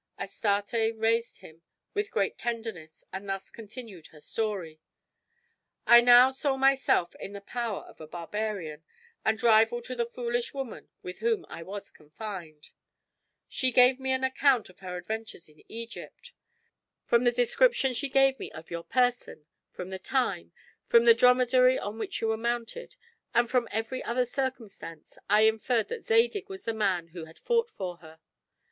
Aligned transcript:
Astarte 0.17 0.91
raised 0.95 1.41
him 1.41 1.61
with 1.93 2.09
great 2.09 2.35
tenderness 2.35 3.03
and 3.13 3.29
thus 3.29 3.51
continued 3.51 4.07
her 4.07 4.19
story: 4.19 4.79
"I 5.85 6.01
now 6.01 6.31
saw 6.31 6.57
myself 6.57 7.13
in 7.19 7.33
the 7.33 7.39
power 7.39 7.81
of 7.83 8.01
a 8.01 8.07
barbarian 8.07 8.83
and 9.23 9.43
rival 9.43 9.79
to 9.83 9.93
the 9.95 10.07
foolish 10.07 10.55
woman 10.55 10.89
with 11.03 11.19
whom 11.19 11.45
I 11.49 11.61
was 11.61 11.91
confined. 11.91 12.71
She 13.47 13.71
gave 13.71 13.99
me 13.99 14.09
an 14.11 14.23
account 14.23 14.69
of 14.69 14.79
her 14.79 14.97
adventures 14.97 15.47
in 15.47 15.61
Egypt. 15.69 16.33
From 17.03 17.23
the 17.23 17.31
description 17.31 17.93
she 17.93 18.09
gave 18.09 18.39
me 18.39 18.49
of 18.53 18.71
your 18.71 18.83
person, 18.83 19.45
from 19.69 19.91
the 19.91 19.99
time, 19.99 20.51
from 20.83 21.05
the 21.05 21.13
dromedary 21.13 21.77
on 21.77 21.99
which 21.99 22.21
you 22.21 22.29
were 22.29 22.37
mounted, 22.37 22.95
and 23.35 23.47
from 23.47 23.67
every 23.69 24.03
other 24.03 24.25
circumstance, 24.25 25.19
I 25.29 25.41
inferred 25.41 25.89
that 25.89 26.07
Zadig 26.07 26.49
was 26.49 26.63
the 26.63 26.73
man 26.73 27.09
who 27.09 27.25
had 27.25 27.37
fought 27.37 27.69
for 27.69 27.97
her. 27.97 28.19